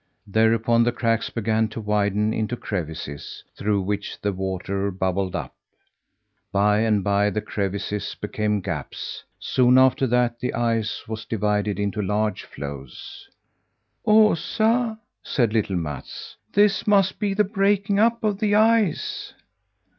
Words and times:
Thereupon 0.25 0.81
the 0.83 0.91
cracks 0.91 1.29
began 1.29 1.67
to 1.67 1.79
widen 1.79 2.33
into 2.33 2.57
crevices 2.57 3.43
through 3.55 3.81
which 3.81 4.19
the 4.19 4.33
water 4.33 4.89
bubbled 4.89 5.35
up. 5.35 5.53
By 6.51 6.79
and 6.79 7.03
by 7.03 7.29
the 7.29 7.39
crevices 7.41 8.15
became 8.19 8.61
gaps. 8.61 9.23
Soon 9.39 9.77
after 9.77 10.07
that 10.07 10.39
the 10.39 10.55
ice 10.55 11.07
was 11.07 11.23
divided 11.25 11.79
into 11.79 12.01
large 12.01 12.45
floes. 12.45 13.29
"Osa," 14.03 14.99
said 15.21 15.53
little 15.53 15.75
Mats, 15.77 16.35
"this 16.51 16.87
must 16.87 17.19
be 17.19 17.35
the 17.35 17.43
breaking 17.43 17.99
up 17.99 18.23
of 18.23 18.39
the 18.39 18.55
ice!" 18.55 19.35